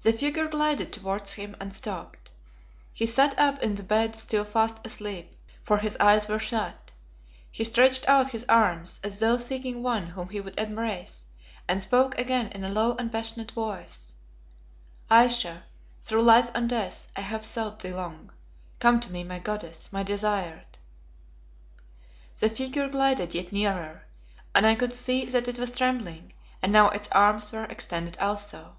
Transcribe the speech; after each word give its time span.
_"The 0.02 0.14
figure 0.14 0.48
glided 0.48 0.94
towards 0.94 1.34
him 1.34 1.54
and 1.60 1.74
stopped. 1.74 2.30
He 2.90 3.04
sat 3.04 3.38
up 3.38 3.58
in 3.58 3.74
the 3.74 3.82
bed 3.82 4.16
still 4.16 4.46
fast 4.46 4.78
asleep, 4.82 5.36
for 5.62 5.76
his 5.76 5.98
eyes 5.98 6.26
were 6.26 6.38
shut. 6.38 6.92
He 7.50 7.64
stretched 7.64 8.08
out 8.08 8.32
his 8.32 8.46
arms, 8.48 9.00
as 9.04 9.18
though 9.20 9.36
seeking 9.36 9.82
one 9.82 10.06
whom 10.06 10.30
he 10.30 10.40
would 10.40 10.58
embrace, 10.58 11.26
and 11.68 11.82
spoke 11.82 12.16
again 12.16 12.46
in 12.52 12.64
a 12.64 12.70
low 12.70 12.96
and 12.96 13.12
passionate 13.12 13.50
voice 13.50 14.14
"Ayesha, 15.10 15.64
through 15.98 16.22
life 16.22 16.50
and 16.54 16.70
death 16.70 17.08
I 17.14 17.20
have 17.20 17.44
sought 17.44 17.80
thee 17.80 17.92
long. 17.92 18.32
Come 18.78 19.00
to 19.00 19.12
me, 19.12 19.22
my 19.22 19.38
goddess, 19.38 19.92
my 19.92 20.02
desired." 20.02 20.78
The 22.40 22.48
figure 22.48 22.88
glided 22.88 23.34
yet 23.34 23.52
nearer, 23.52 24.06
and 24.54 24.64
I 24.66 24.76
could 24.76 24.94
see 24.94 25.26
that 25.26 25.46
it 25.46 25.58
was 25.58 25.70
trembling, 25.72 26.32
and 26.62 26.72
now 26.72 26.88
its 26.88 27.08
arms 27.08 27.52
were 27.52 27.64
extended 27.64 28.16
also. 28.16 28.78